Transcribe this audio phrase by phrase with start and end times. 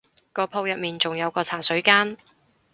[0.33, 2.17] 個鋪入面仲有個茶水間